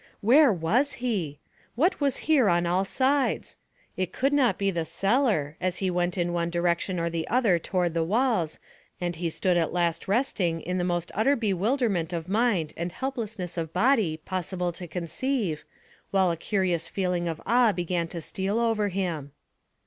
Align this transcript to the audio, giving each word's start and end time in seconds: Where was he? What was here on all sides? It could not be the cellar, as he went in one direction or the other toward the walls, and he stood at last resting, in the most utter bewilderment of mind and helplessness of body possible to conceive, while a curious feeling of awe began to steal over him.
Where 0.21 0.51
was 0.51 0.93
he? 0.93 1.37
What 1.75 2.01
was 2.01 2.17
here 2.25 2.49
on 2.49 2.65
all 2.65 2.83
sides? 2.83 3.57
It 3.95 4.11
could 4.11 4.33
not 4.33 4.57
be 4.57 4.71
the 4.71 4.83
cellar, 4.83 5.57
as 5.61 5.77
he 5.77 5.91
went 5.91 6.17
in 6.17 6.33
one 6.33 6.49
direction 6.49 6.99
or 6.99 7.07
the 7.07 7.27
other 7.27 7.59
toward 7.59 7.93
the 7.93 8.03
walls, 8.03 8.57
and 8.99 9.15
he 9.17 9.29
stood 9.29 9.57
at 9.57 9.73
last 9.73 10.07
resting, 10.07 10.59
in 10.61 10.79
the 10.79 10.83
most 10.83 11.11
utter 11.13 11.35
bewilderment 11.35 12.13
of 12.13 12.27
mind 12.27 12.73
and 12.75 12.91
helplessness 12.91 13.57
of 13.59 13.73
body 13.73 14.17
possible 14.17 14.71
to 14.71 14.87
conceive, 14.87 15.65
while 16.09 16.31
a 16.31 16.35
curious 16.35 16.87
feeling 16.87 17.27
of 17.27 17.39
awe 17.45 17.71
began 17.71 18.07
to 18.07 18.21
steal 18.21 18.57
over 18.59 18.87
him. 18.89 19.31